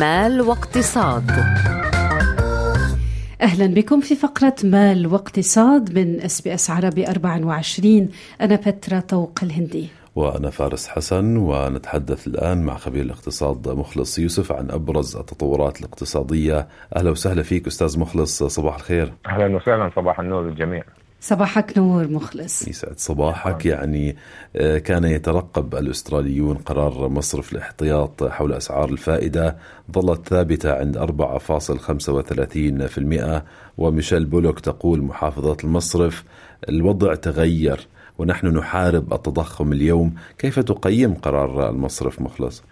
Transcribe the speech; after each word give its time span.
مال 0.00 0.40
واقتصاد. 0.40 1.30
أهلا 3.40 3.66
بكم 3.66 4.00
في 4.00 4.14
فقرة 4.14 4.54
مال 4.64 5.06
واقتصاد 5.06 5.98
من 5.98 6.20
SBS 6.20 6.70
عربي 6.70 7.08
24 7.08 8.08
أنا 8.40 8.56
بترا 8.56 9.00
طوق 9.00 9.38
الهندي. 9.42 9.88
وأنا 10.16 10.50
فارس 10.50 10.88
حسن 10.88 11.36
ونتحدث 11.36 12.26
الآن 12.26 12.62
مع 12.62 12.76
خبير 12.76 13.02
الاقتصاد 13.02 13.68
مخلص 13.68 14.18
يوسف 14.18 14.52
عن 14.52 14.70
أبرز 14.70 15.16
التطورات 15.16 15.80
الاقتصادية. 15.80 16.68
أهلا 16.96 17.10
وسهلا 17.10 17.42
فيك 17.42 17.66
أستاذ 17.66 17.98
مخلص 17.98 18.42
صباح 18.42 18.74
الخير. 18.74 19.12
أهلا 19.26 19.56
وسهلا 19.56 19.90
صباح 19.96 20.20
النور 20.20 20.48
للجميع. 20.48 20.82
صباحك 21.20 21.78
نور 21.78 22.08
مخلص. 22.08 22.68
يسعد 22.68 22.98
صباحك. 22.98 23.66
يعني 23.66 24.16
آه، 24.56 24.78
كان 24.78 25.04
يترقب 25.04 25.74
الأستراليون 25.74 26.56
قرار 26.56 27.08
مصرف 27.08 27.52
الاحتياط 27.52 28.24
حول 28.24 28.52
أسعار 28.52 28.88
الفائدة 28.88 29.56
ظلت 29.92 30.28
ثابتة 30.28 30.72
عند 30.72 30.96
4.35% 30.96 33.42
وميشيل 33.78 34.24
بولوك 34.24 34.60
تقول 34.60 35.02
محافظة 35.02 35.56
المصرف 35.64 36.24
الوضع 36.68 37.14
تغير 37.14 37.86
ونحن 38.18 38.46
نحارب 38.46 39.12
التضخم 39.12 39.72
اليوم 39.72 40.14
كيف 40.38 40.58
تقيم 40.58 41.14
قرار 41.14 41.70
المصرف 41.70 42.20
مخلص؟ 42.20 42.64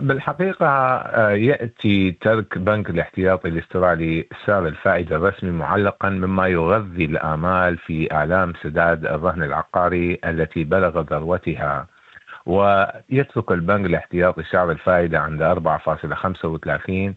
بالحقيقة 0.00 0.66
آه، 0.66 1.30
يأتي 1.30 2.12
ترك 2.20 2.58
بنك 2.58 2.90
الاحتياطي 2.90 3.48
الاسترالي 3.48 4.26
سعر 4.46 4.66
الفائدة 4.66 5.16
الرسمي 5.16 5.50
معلقا 5.50 6.08
مما 6.08 6.48
يغذي 6.48 7.04
الآمال 7.04 7.78
في 7.78 8.12
إعلام 8.12 8.52
سداد 8.62 9.06
الرهن 9.06 9.42
العقاري 9.42 10.18
التي 10.24 10.64
بلغ 10.64 11.00
ذروتها 11.00 11.86
ويترك 12.46 13.52
البنك 13.52 13.86
الاحتياطي 13.86 14.42
سعر 14.42 14.70
الفائدة 14.70 15.18
عند 15.18 15.42
4.35 15.42 17.14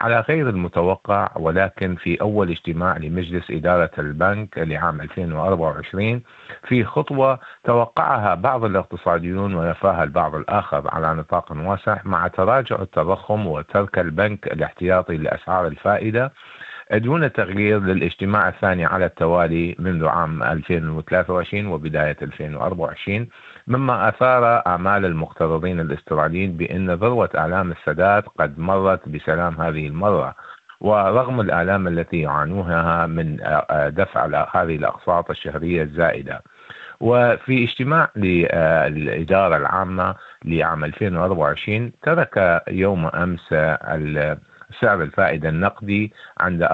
على 0.00 0.20
غير 0.20 0.48
المتوقع 0.48 1.28
ولكن 1.36 1.96
في 1.96 2.20
أول 2.20 2.50
اجتماع 2.50 2.96
لمجلس 2.96 3.50
إدارة 3.50 3.90
البنك 3.98 4.58
لعام 4.58 5.00
2024 5.00 6.22
في 6.68 6.84
خطوة 6.84 7.38
توقعها 7.64 8.34
بعض 8.34 8.64
الاقتصاديون 8.64 9.54
ويفاها 9.54 10.04
البعض 10.04 10.34
الآخر 10.34 10.88
على 10.94 11.14
نطاق 11.14 11.52
واسع 11.52 11.98
مع 12.04 12.28
تراجع 12.28 12.82
التضخم 12.82 13.46
وترك 13.46 13.98
البنك 13.98 14.46
الاحتياطي 14.46 15.16
لأسعار 15.16 15.66
الفائدة 15.66 16.32
دون 16.92 17.32
تغيير 17.32 17.80
للاجتماع 17.80 18.48
الثاني 18.48 18.84
على 18.84 19.04
التوالي 19.06 19.76
منذ 19.78 20.06
عام 20.06 20.42
2023 20.42 21.66
وبداية 21.66 22.16
2024 22.22 23.28
مما 23.66 24.08
أثار 24.08 24.62
آمال 24.74 25.04
المقترضين 25.04 25.80
الأستراليين 25.80 26.56
بأن 26.56 26.90
ذروة 26.90 27.30
أعلام 27.38 27.72
السداد 27.72 28.22
قد 28.38 28.58
مرت 28.58 29.08
بسلام 29.08 29.60
هذه 29.60 29.86
المرة. 29.86 30.34
ورغم 30.80 31.40
الآلام 31.40 31.88
التي 31.88 32.20
يعانونها 32.20 33.06
من 33.06 33.36
دفع 33.88 34.26
هذه 34.54 34.76
الأقساط 34.76 35.30
الشهرية 35.30 35.82
الزائدة. 35.82 36.42
وفي 37.00 37.64
اجتماع 37.64 38.10
للإدارة 38.16 39.56
العامة 39.56 40.14
لعام 40.44 40.84
2024 40.84 41.92
ترك 42.02 42.62
يوم 42.68 43.06
أمس 43.06 43.54
سعر 44.80 45.02
الفائدة 45.02 45.48
النقدي 45.48 46.12
عند 46.40 46.62
4.35% 46.64 46.66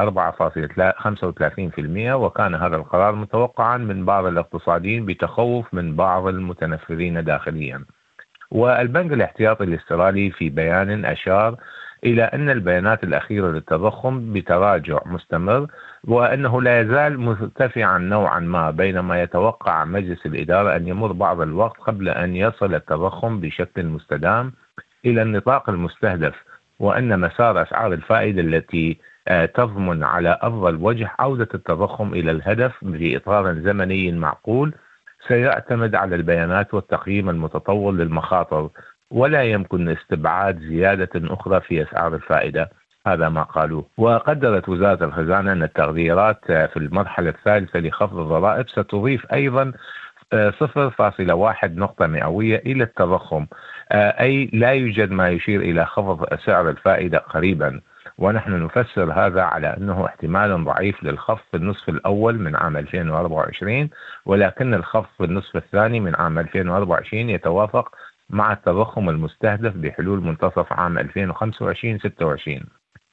وكان 2.15 2.55
هذا 2.55 2.77
القرار 2.77 3.15
متوقعا 3.15 3.77
من 3.77 4.05
بعض 4.05 4.27
الاقتصاديين 4.27 5.07
بتخوف 5.07 5.75
من 5.75 5.97
بعض 5.97 6.27
المتنفرين 6.27 7.25
داخليا. 7.25 7.85
والبنك 8.51 9.13
الاحتياطي 9.13 9.65
الاسترالي 9.65 10.31
في 10.31 10.51
بيان 10.51 11.05
أشار 11.05 11.57
إلى 12.05 12.23
أن 12.23 12.51
البيانات 12.51 13.05
الأخيرة 13.05 13.49
للتضخم 13.51 14.33
بتراجع 14.33 14.99
مستمر 15.07 15.67
وأنه 16.05 16.63
لا 16.63 16.81
يزال 16.81 17.21
مرتفعا 17.21 17.99
نوعا 17.99 18.41
ما 18.41 18.71
بينما 18.71 19.23
يتوقع 19.23 19.85
مجلس 19.85 20.27
الإدارة 20.27 20.77
أن 20.77 20.89
يمر 20.89 21.13
بعض 21.13 21.41
الوقت 21.41 21.81
قبل 21.81 22.09
أن 22.09 22.37
يصل 22.37 22.75
التضخم 22.75 23.41
بشكل 23.41 23.87
مستدام 23.87 24.53
إلى 25.05 25.23
النطاق 25.23 25.71
المستهدف 25.71 26.35
وأن 26.81 27.21
مسار 27.21 27.63
أسعار 27.63 27.93
الفائدة 27.93 28.41
التي 28.41 28.99
آه، 29.29 29.47
تضمن 29.47 30.05
على 30.05 30.39
أفضل 30.43 30.77
وجه 30.77 31.11
عودة 31.19 31.49
التضخم 31.55 32.15
إلى 32.15 32.31
الهدف 32.31 32.73
في 32.85 33.17
إطار 33.17 33.55
زمني 33.55 34.13
معقول 34.13 34.75
سيعتمد 35.29 35.95
على 35.95 36.17
البيانات 36.17 36.75
والتقييم 36.75 37.31
المتطور 37.31 37.93
للمخاطر 37.93 38.69
ولا 39.11 39.43
يمكن 39.43 39.89
استبعاد 39.89 40.59
زيادة 40.59 41.11
أخرى 41.17 41.61
في 41.61 41.83
أسعار 41.83 42.15
الفائدة. 42.15 42.71
هذا 43.07 43.29
ما 43.29 43.43
قالوه. 43.43 43.87
وقدرت 43.99 44.69
وزارة 44.69 45.05
الخزانة 45.05 45.53
أن 45.53 45.63
التغييرات 45.63 46.51
آه، 46.51 46.67
في 46.67 46.77
المرحلة 46.77 47.31
الثالثة 47.31 47.79
لخفض 47.79 48.19
الضرائب 48.19 48.69
ستضيف 48.69 49.33
أيضا 49.33 49.73
0.1 50.33 51.65
آه، 51.65 51.75
نقطة 51.75 52.07
مئوية 52.07 52.57
إلى 52.57 52.85
التضخم. 52.85 53.47
أي 53.93 54.51
لا 54.53 54.71
يوجد 54.71 55.11
ما 55.11 55.29
يشير 55.31 55.61
إلى 55.61 55.87
خفض 55.87 56.35
سعر 56.45 56.69
الفائدة 56.71 57.19
قريبا. 57.19 57.81
ونحن 58.19 58.65
نفسر 58.65 59.13
هذا 59.13 59.43
على 59.43 59.67
أنه 59.67 60.07
احتمال 60.07 60.65
ضعيف 60.65 61.05
للخفض 61.05 61.43
في 61.51 61.57
النصف 61.57 61.89
الأول 61.89 62.39
من 62.39 62.57
عام 62.57 62.77
2024 62.77 63.91
ولكن 64.27 64.75
الخفض 64.75 65.07
في 65.19 65.25
النصف 65.25 65.57
الثاني 65.57 66.01
من 66.01 66.15
عام 66.17 66.39
2024 66.39 67.31
يتوافق 67.31 67.95
مع 68.31 68.53
التضخم 68.53 69.09
المستهدف 69.09 69.73
بحلول 69.77 70.21
منتصف 70.21 70.73
عام 70.73 70.99
2025-26 70.99 72.65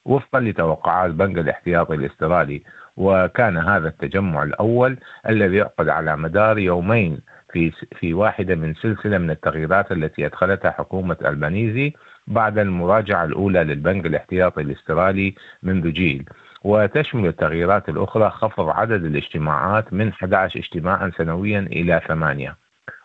وفقا 0.04 0.40
لتوقعات 0.40 1.10
بنك 1.10 1.38
الاحتياطي 1.38 1.94
الاسترالي 1.94 2.62
وكان 2.96 3.56
هذا 3.56 3.88
التجمع 3.88 4.42
الأول 4.42 4.96
الذي 5.28 5.56
يعقد 5.56 5.88
على 5.88 6.16
مدار 6.16 6.58
يومين 6.58 7.20
في 7.52 7.72
في 8.00 8.14
واحدة 8.14 8.54
من 8.54 8.74
سلسلة 8.74 9.18
من 9.18 9.30
التغييرات 9.30 9.92
التي 9.92 10.26
أدخلتها 10.26 10.70
حكومة 10.70 11.16
ألبانيزي 11.24 11.92
بعد 12.26 12.58
المراجعة 12.58 13.24
الأولى 13.24 13.64
للبنك 13.64 14.06
الاحتياطي 14.06 14.60
الأسترالي 14.60 15.34
منذ 15.62 15.92
جيل. 15.92 16.24
وتشمل 16.64 17.26
التغييرات 17.26 17.88
الأخرى 17.88 18.30
خفض 18.30 18.68
عدد 18.68 19.04
الاجتماعات 19.04 19.92
من 19.92 20.08
11 20.08 20.60
اجتماعا 20.60 21.12
سنويا 21.18 21.60
إلى 21.60 22.00
ثمانية. 22.08 22.56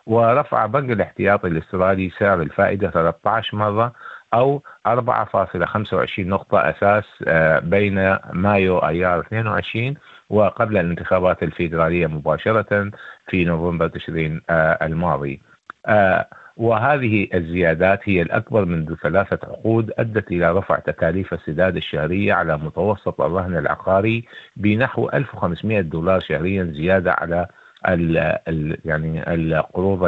ورفع 0.06 0.66
بنك 0.66 0.90
الاحتياطي 0.90 1.48
الأسترالي 1.48 2.10
سعر 2.18 2.42
الفائدة 2.42 2.90
13 2.90 3.56
مرة 3.56 3.92
أو 4.34 4.62
4.25 4.88 6.18
نقطة 6.18 6.58
أساس 6.58 7.04
آه، 7.26 7.58
بين 7.58 8.16
مايو 8.32 8.78
أيار 8.78 9.20
22 9.20 9.94
وقبل 10.30 10.76
الانتخابات 10.76 11.42
الفيدرالية 11.42 12.06
مباشرة 12.06 12.90
في 13.28 13.44
نوفمبر 13.44 13.88
تشرين 13.88 14.40
آه، 14.50 14.86
الماضي. 14.86 15.42
آه، 15.86 16.28
وهذه 16.56 17.28
الزيادات 17.34 18.00
هي 18.04 18.22
الأكبر 18.22 18.64
منذ 18.64 18.94
ثلاثة 18.94 19.38
عقود 19.42 19.92
أدت 19.98 20.28
إلى 20.32 20.52
رفع 20.52 20.78
تكاليف 20.78 21.34
السداد 21.34 21.76
الشهرية 21.76 22.32
على 22.32 22.58
متوسط 22.58 23.20
الرهن 23.20 23.56
العقاري 23.56 24.24
بنحو 24.56 25.08
1500 25.08 25.80
دولار 25.80 26.20
شهريا 26.20 26.64
زيادة 26.64 27.12
على 27.12 27.46
يعني 28.84 29.34
القروض 29.34 30.00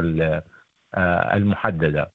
المحددة. 1.34 2.10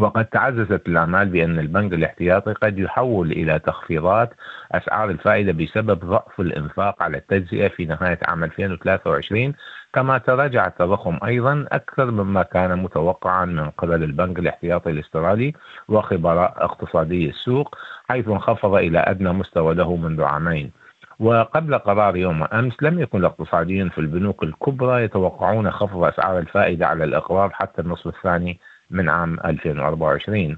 وقد 0.00 0.24
تعززت 0.24 0.88
الأعمال 0.88 1.28
بأن 1.28 1.58
البنك 1.58 1.92
الاحتياطي 1.92 2.52
قد 2.52 2.78
يحول 2.78 3.32
إلى 3.32 3.58
تخفيضات 3.58 4.30
أسعار 4.72 5.10
الفائدة 5.10 5.52
بسبب 5.52 6.04
ضعف 6.04 6.40
الإنفاق 6.40 7.02
على 7.02 7.16
التجزئة 7.16 7.68
في 7.68 7.84
نهاية 7.84 8.18
عام 8.28 8.44
2023 8.44 9.54
كما 9.92 10.18
تراجع 10.18 10.66
التضخم 10.66 11.18
أيضا 11.24 11.66
أكثر 11.72 12.10
مما 12.10 12.42
كان 12.42 12.78
متوقعا 12.78 13.44
من 13.44 13.70
قبل 13.70 14.02
البنك 14.04 14.38
الاحتياطي 14.38 14.90
الأسترالي 14.90 15.52
وخبراء 15.88 16.64
اقتصادي 16.64 17.28
السوق 17.28 17.76
حيث 18.08 18.28
انخفض 18.28 18.74
إلى 18.74 18.98
أدنى 18.98 19.32
مستوى 19.32 19.74
له 19.74 19.96
منذ 19.96 20.22
عامين. 20.22 20.72
وقبل 21.20 21.78
قرار 21.78 22.16
يوم 22.16 22.44
أمس 22.44 22.82
لم 22.82 23.00
يكن 23.00 23.18
الاقتصاديون 23.18 23.88
في 23.88 23.98
البنوك 23.98 24.42
الكبرى 24.42 25.04
يتوقعون 25.04 25.70
خفض 25.70 26.04
أسعار 26.04 26.38
الفائدة 26.38 26.86
على 26.86 27.04
الإقراض 27.04 27.50
حتى 27.52 27.82
النصف 27.82 28.06
الثاني 28.06 28.58
من 28.90 29.08
عام 29.08 29.38
2024 29.44 30.56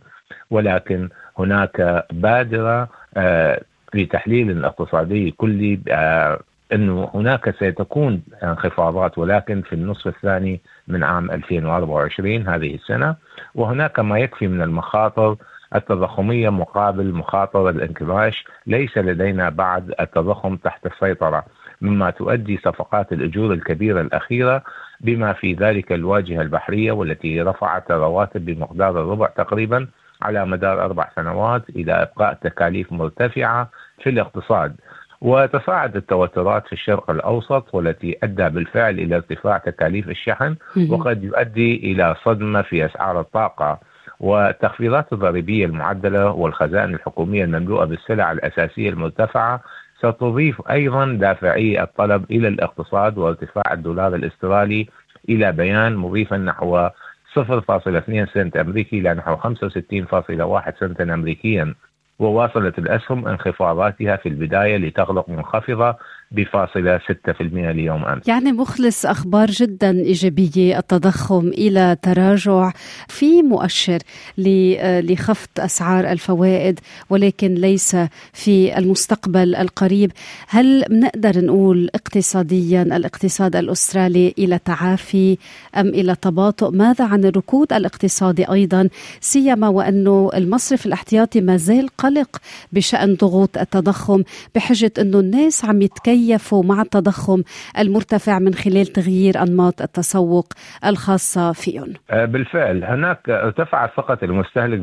ولكن 0.50 1.08
هناك 1.38 2.06
بادرة 2.12 2.88
لتحليل 3.94 4.50
الاقتصادي 4.50 5.30
كلي 5.30 5.80
إنه 6.72 7.10
هناك 7.14 7.50
ستكون 7.50 8.22
انخفاضات 8.42 9.18
ولكن 9.18 9.62
في 9.62 9.72
النصف 9.72 10.06
الثاني 10.06 10.60
من 10.88 11.04
عام 11.04 11.30
2024 11.30 12.48
هذه 12.48 12.74
السنة. 12.74 13.16
وهناك 13.54 14.00
ما 14.00 14.18
يكفي 14.18 14.48
من 14.48 14.62
المخاطر 14.62 15.36
التضخمية 15.74 16.48
مقابل 16.48 17.12
مخاطر 17.12 17.68
الانكماش. 17.68 18.44
ليس 18.66 18.98
لدينا 18.98 19.48
بعد 19.48 19.94
التضخم 20.00 20.56
تحت 20.56 20.86
السيطرة. 20.86 21.44
مما 21.80 22.10
تؤدي 22.10 22.56
صفقات 22.64 23.12
الأجور 23.12 23.52
الكبيرة 23.52 24.00
الأخيرة 24.00 24.62
بما 25.00 25.32
في 25.32 25.52
ذلك 25.52 25.92
الواجهة 25.92 26.42
البحرية 26.42 26.92
والتي 26.92 27.42
رفعت 27.42 27.90
الرواتب 27.90 28.44
بمقدار 28.44 28.90
الربع 28.90 29.26
تقريبا 29.26 29.86
على 30.22 30.46
مدار 30.46 30.84
أربع 30.84 31.08
سنوات 31.16 31.70
إلى 31.70 31.92
إبقاء 31.92 32.34
تكاليف 32.34 32.92
مرتفعة 32.92 33.70
في 34.02 34.10
الاقتصاد. 34.10 34.76
وتصاعد 35.20 35.96
التوترات 35.96 36.66
في 36.66 36.72
الشرق 36.72 37.10
الأوسط 37.10 37.74
والتي 37.74 38.18
أدى 38.22 38.48
بالفعل 38.48 38.98
إلى 38.98 39.16
ارتفاع 39.16 39.58
تكاليف 39.58 40.08
الشحن 40.08 40.56
وقد 40.90 41.24
يؤدي 41.24 41.76
إلى 41.76 42.14
صدمة 42.24 42.62
في 42.62 42.86
أسعار 42.86 43.20
الطاقة. 43.20 43.78
والتخفيضات 44.20 45.12
الضريبية 45.12 45.66
المعدلة 45.66 46.30
والخزائن 46.30 46.94
الحكومية 46.94 47.44
المملوءة 47.44 47.84
بالسلع 47.84 48.32
الأساسية 48.32 48.90
المرتفعة 48.90 49.60
ستضيف 49.98 50.62
أيضا 50.70 51.06
دافعي 51.06 51.82
الطلب 51.82 52.24
إلى 52.30 52.48
الاقتصاد 52.48 53.18
وارتفاع 53.18 53.72
الدولار 53.72 54.14
الأسترالي 54.14 54.88
إلى 55.28 55.52
بيان 55.52 55.96
مضيفا 55.96 56.36
نحو 56.36 56.88
0.2 56.88 58.34
سنت 58.34 58.56
أمريكي 58.56 58.98
إلى 58.98 59.14
نحو 59.14 59.36
65.1 59.36 60.78
سنتا 60.80 61.14
امريكيا. 61.14 61.74
وواصلت 62.18 62.78
الأسهم 62.78 63.28
انخفاضاتها 63.28 64.16
في 64.16 64.28
البداية 64.28 64.76
لتغلق 64.76 65.28
منخفضة 65.28 65.96
بفاصلة 66.30 66.98
6% 66.98 67.00
اليوم 67.70 68.04
أمس. 68.04 68.28
يعني 68.28 68.52
مخلص 68.52 69.06
أخبار 69.06 69.50
جدا 69.50 69.90
إيجابية 69.90 70.78
التضخم 70.78 71.48
إلى 71.48 71.96
تراجع 72.02 72.72
في 73.08 73.42
مؤشر 73.42 73.98
لخفض 74.38 75.48
أسعار 75.58 76.12
الفوائد 76.12 76.80
ولكن 77.10 77.54
ليس 77.54 77.96
في 78.32 78.78
المستقبل 78.78 79.54
القريب. 79.54 80.12
هل 80.48 80.84
نقدر 80.90 81.44
نقول 81.44 81.90
اقتصاديا 81.94 82.82
الاقتصاد 82.82 83.56
الأسترالي 83.56 84.34
إلى 84.38 84.58
تعافي 84.58 85.38
أم 85.76 85.88
إلى 85.88 86.14
تباطؤ؟ 86.14 86.70
ماذا 86.70 87.04
عن 87.04 87.24
الركود 87.24 87.72
الاقتصادي 87.72 88.52
أيضا؟ 88.52 88.88
سيما 89.20 89.68
وأنه 89.68 90.30
المصرف 90.34 90.86
الاحتياطي 90.86 91.40
ما 91.40 91.56
زال 91.56 91.88
قلق 91.98 92.36
بشأن 92.72 93.14
ضغوط 93.14 93.58
التضخم 93.58 94.22
بحجة 94.54 94.92
أنه 94.98 95.20
الناس 95.20 95.64
عم 95.64 95.82
يتكيفوا 95.82 96.17
تكيفوا 96.18 96.64
مع 96.64 96.82
التضخم 96.82 97.42
المرتفع 97.78 98.38
من 98.38 98.54
خلال 98.54 98.86
تغيير 98.86 99.42
أنماط 99.42 99.82
التسوق 99.82 100.52
الخاصة 100.86 101.52
فيهم 101.52 101.92
آه، 102.10 102.24
بالفعل. 102.24 102.84
هناك 102.84 103.28
ارتفعت 103.28 103.90
ثقة 103.96 104.18
المستهلك 104.22 104.78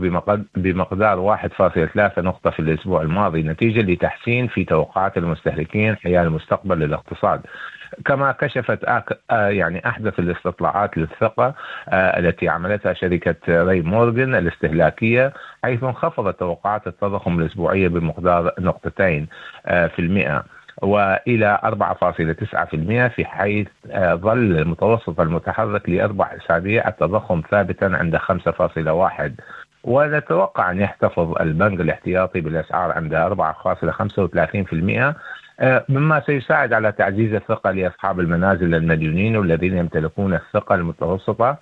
بمقدار 0.56 1.20
1.3 1.20 2.20
نقطة 2.20 2.50
في 2.50 2.60
الأسبوع 2.60 3.02
الماضي 3.02 3.44
نتيجة 3.44 3.82
لتحسين 3.82 4.48
في 4.48 4.64
توقعات 4.66 5.18
المستهلكين 5.18 5.96
حيال 5.96 6.30
مستقبل 6.30 6.84
الاقتصاد 6.84 7.42
كما 8.06 8.32
كشفت 8.32 8.80
آه، 8.84 9.50
يعني 9.50 9.88
أحدث 9.88 10.20
الاستطلاعات 10.20 10.98
للثقة 10.98 11.54
آه، 11.90 12.20
التي 12.20 12.50
عملتها 12.50 12.94
شركة 12.94 13.36
ري 13.48 13.82
مورغان 13.82 14.36
الاستهلاكية 14.36 15.34
حيث 15.64 15.84
انخفضت 15.84 16.40
توقعات 16.40 16.88
التضخم 16.88 17.40
الأسبوعية 17.40 17.88
بمقدار 17.88 18.54
نقطتين 18.60 19.28
في 19.66 20.00
المئة. 20.00 20.55
وإلى 20.81 21.60
4.9% 21.63 23.16
في 23.16 23.25
حيث 23.25 23.68
آه، 23.92 24.16
ظل 24.16 24.57
المتوسط 24.57 25.19
المتحرك 25.19 25.89
لأربع 25.89 26.31
أسابيع 26.38 26.88
التضخم 26.88 27.42
ثابتا 27.51 27.86
عند 27.86 28.18
5.1 28.18 29.31
ونتوقع 29.83 30.72
أن 30.72 30.81
يحتفظ 30.81 31.42
البنك 31.42 31.81
الاحتياطي 31.81 32.42
بالأسعار 32.42 32.92
عند 32.92 33.13
4.35% 33.13 35.16
آه، 35.60 35.86
مما 35.89 36.19
سيساعد 36.25 36.74
على 36.74 36.92
تعزيز 36.92 37.33
الثقة 37.33 37.72
لأصحاب 37.72 38.19
المنازل 38.19 38.75
المديونين 38.75 39.38
والذين 39.38 39.77
يمتلكون 39.77 40.33
الثقة 40.33 40.75
المتوسطة. 40.75 41.57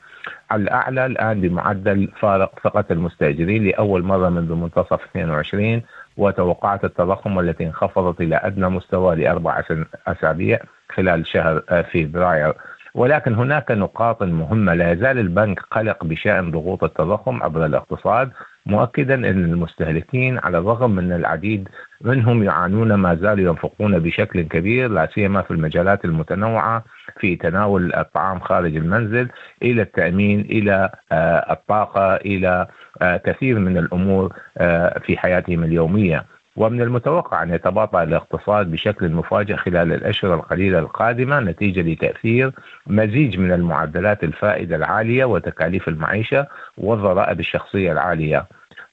الأعلى 0.51 1.05
الآن 1.05 1.41
بمعدل 1.41 2.09
فارق 2.19 2.59
ثقة 2.63 2.85
المستأجرين 2.91 3.63
لأول 3.63 4.03
مرة 4.03 4.29
منذ 4.29 4.53
منتصف 4.55 5.03
22 5.03 5.81
وتوقعات 6.17 6.83
التضخم 6.85 7.39
التي 7.39 7.65
انخفضت 7.65 8.21
إلى 8.21 8.39
أدنى 8.43 8.69
مستوى 8.69 9.15
لأربع 9.15 9.63
أسابيع 10.07 10.59
خلال 10.89 11.27
شهر 11.27 11.63
آه، 11.69 11.81
فبراير. 11.81 12.53
ولكن 12.93 13.33
هناك 13.33 13.71
نقاط 13.71 14.23
مهمة. 14.23 14.73
لا 14.73 14.91
يزال 14.91 15.19
البنك 15.19 15.59
قلق 15.59 16.03
بشأن 16.05 16.51
ضغوط 16.51 16.83
التضخم 16.83 17.43
عبر 17.43 17.65
الاقتصاد. 17.65 18.31
مؤكدا 18.65 19.13
أن 19.15 19.43
المستهلكين 19.45 20.37
على 20.37 20.57
الرغم 20.57 20.91
من 20.91 21.11
العديد 21.11 21.69
منهم 22.01 22.43
يعانون 22.43 22.93
ما 22.93 23.15
زالوا 23.15 23.49
ينفقون 23.49 23.99
بشكل 23.99 24.41
كبير 24.41 24.89
لا 24.89 25.09
سيما 25.15 25.41
في 25.41 25.51
المجالات 25.51 26.05
المتنوعة 26.05 26.83
في 27.19 27.35
تناول 27.35 27.93
الطعام 27.93 28.39
خارج 28.39 28.75
المنزل 28.75 29.29
إلى 29.63 29.81
التأمين 29.81 30.41
إلى 30.41 30.89
آه، 31.11 31.51
الطاقة 31.53 32.15
إلى 32.15 32.67
آه، 33.01 33.17
كثير 33.17 33.59
من 33.59 33.77
الأمور 33.77 34.33
آه، 34.57 34.99
في 34.99 35.17
حياتهم 35.17 35.63
اليومية. 35.63 36.25
ومن 36.55 36.81
المتوقع 36.81 37.43
أن 37.43 37.49
يتباطأ 37.53 38.03
الاقتصاد 38.03 38.71
بشكل 38.71 39.09
مفاجئ 39.09 39.55
خلال 39.55 39.93
الأشهر 39.93 40.33
القليلة 40.33 40.79
القادمة 40.79 41.39
نتيجة 41.39 41.81
لتأثير 41.81 42.51
مزيج 42.87 43.39
من 43.39 43.51
المعدلات 43.51 44.23
الفائدة 44.23 44.75
العالية 44.75 45.25
وتكاليف 45.25 45.87
المعيشة 45.87 46.47
والضرائب 46.77 47.39
الشخصية 47.39 47.91
العالية 47.91 48.45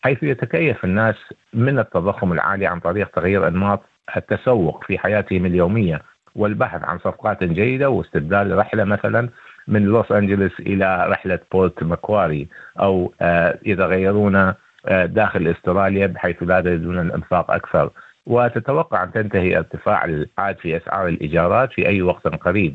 حيث 0.03 0.23
يتكيف 0.23 0.85
الناس 0.85 1.17
من 1.55 1.79
التضخم 1.79 2.33
العالي 2.33 2.67
عن 2.67 2.81
طريق 2.81 3.09
تغيير 3.09 3.49
أنماط 3.49 3.83
التسوق 4.17 4.85
في 4.85 4.99
حياتهم 4.99 5.47
اليومية 5.47 6.03
والبحث 6.35 6.85
عن 6.85 6.99
صفقات 6.99 7.45
جيدة 7.45 7.91
واستبدال 7.91 8.59
رحلة 8.59 8.85
مثلا 8.85 9.29
من 9.69 9.83
لوس 9.83 10.13
أنجلوس 10.13 10.61
إلى 10.61 11.07
رحلة 11.09 11.39
بورت 11.53 11.83
مكواري 11.83 12.49
أو 12.81 13.13
آه، 13.21 13.59
يتغيرون 13.67 14.37
آه، 14.37 14.57
داخل 14.89 15.49
استراليا 15.49 16.07
بحيث 16.07 16.43
لا 16.43 16.59
يريدون 16.59 16.99
الانفاق 17.01 17.51
أكثر. 17.51 17.91
وتتوقع 18.27 19.03
أن 19.05 19.13
تنتهي 19.13 19.57
ارتفاع 19.59 20.05
العاد 20.05 20.59
في 20.59 20.77
أسعار 20.77 21.09
الإيجارات 21.09 21.73
في 21.73 21.87
أي 21.89 22.03
وقت 22.03 22.27
قريب. 22.27 22.75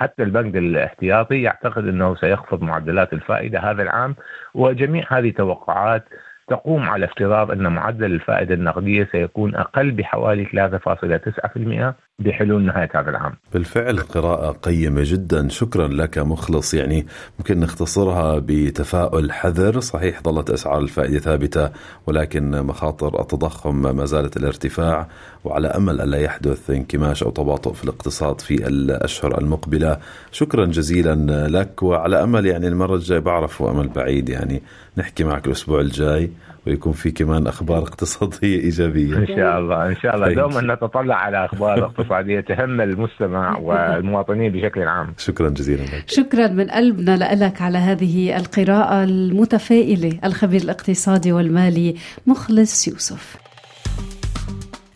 حتى 0.00 0.22
البنك 0.22 0.56
الاحتياطي 0.56 1.42
يعتقد 1.42 1.86
أنه 1.88 2.14
سيخفض 2.14 2.62
معدلات 2.62 3.12
الفائدة 3.12 3.60
هذا 3.60 3.82
العام. 3.82 4.16
وجميع 4.54 5.04
هذه 5.08 5.30
توقعات 5.30 6.04
تقوم 6.48 6.88
على 6.88 7.04
افتراض 7.06 7.50
أن 7.50 7.72
معدل 7.72 8.12
الفائدة 8.12 8.54
النقدية 8.54 9.08
سيكون 9.12 9.54
أقل 9.54 9.90
بحوالي 9.90 10.44
3.9% 10.44 11.94
بحلول 12.22 12.62
نهاية 12.62 12.90
هذا 12.94 13.10
العام. 13.10 13.32
بالفعل 13.54 13.98
قراءة 14.00 14.52
قيمة 14.52 15.02
جدا. 15.04 15.48
شكرا 15.48 15.88
لك 15.88 16.18
مخلص. 16.18 16.74
يعني 16.74 17.06
ممكن 17.38 17.60
نختصرها 17.60 18.38
بتفاؤل 18.38 19.32
حذر. 19.32 19.80
صحيح 19.80 20.22
ظلت 20.22 20.50
أسعار 20.50 20.78
الفائدة 20.78 21.18
ثابتة 21.18 21.70
ولكن 22.06 22.62
مخاطر 22.62 23.20
التضخم 23.20 23.96
ما 23.96 24.04
زالت 24.04 24.36
الارتفاع 24.36 25.06
وعلى 25.44 25.68
أمل 25.68 26.00
ألا 26.00 26.18
يحدث 26.18 26.70
انكماش 26.70 27.22
أو 27.22 27.30
تباطؤ 27.30 27.72
في 27.72 27.84
الاقتصاد 27.84 28.40
في 28.40 28.68
الأشهر 28.68 29.40
المقبلة. 29.40 29.98
شكرا 30.32 30.66
جزيلا 30.66 31.48
لك 31.48 31.82
وعلى 31.82 32.22
أمل 32.22 32.46
يعني 32.46 32.68
المرة 32.68 32.94
الجاية 32.94 33.18
بعرف 33.18 33.60
وأمل 33.60 33.88
بعيد. 33.88 34.28
يعني 34.28 34.62
نحكي 34.98 35.24
معك 35.24 35.46
الأسبوع 35.46 35.80
الجاي 35.80 36.30
ويكون 36.66 36.92
في 36.92 37.10
كمان 37.10 37.46
أخبار 37.46 37.78
اقتصادية 37.88 38.60
إيجابية. 38.60 39.16
إن 39.16 39.26
شاء 39.26 39.58
الله 39.58 39.88
إن 39.88 39.96
شاء 39.96 40.14
الله. 40.16 40.34
دوما 40.34 40.74
نتطلع 40.74 41.14
على 41.14 41.44
أخبار 41.44 41.84
اقتصاديه 41.84 42.11
تهم 42.40 42.80
المستمع 42.80 43.58
والمواطنين 43.66 44.52
بشكل 44.52 44.82
عام. 44.82 45.14
شكرا 45.18 45.48
جزيلا. 45.48 45.82
لك 45.82 46.04
شكرا 46.06 46.48
من 46.48 46.70
قلبنا 46.70 47.34
لك 47.34 47.62
على 47.62 47.78
هذه 47.78 48.36
القراءة 48.36 49.04
المتفائلة 49.04 50.18
الخبير 50.24 50.60
الاقتصادي 50.60 51.32
والمالي 51.32 51.94
مخلص 52.26 52.88
يوسف. 52.88 53.36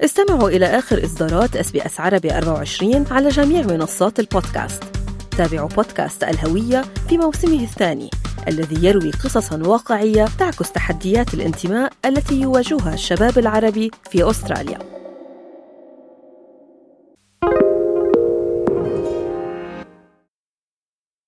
استمعوا 0.05 0.49
إلى 0.49 0.67
آخر 0.67 1.05
إصدارات 1.05 1.57
SBS 1.57 2.01
عربي 2.01 2.39
24 2.39 3.05
على 3.11 3.29
جميع 3.29 3.63
منصات 3.63 4.21
البودكاست. 4.21 4.85
تابعوا 5.37 5.69
بودكاست 5.69 6.25
الهوية 6.25 6.83
في 7.09 7.19
موسمه 7.19 7.63
الثاني 7.63 8.11
الذي 8.49 8.87
يروي 8.87 9.11
قصصا 9.11 9.63
واقعية 9.63 10.25
تعكس 10.39 10.73
تحديات 10.73 11.35
الانتماء 11.35 11.93
التي 12.05 12.41
يواجهها 12.41 12.95
الشباب 12.95 13.39
العربي 13.39 13.91
في 14.11 14.31
أستراليا. 14.31 14.96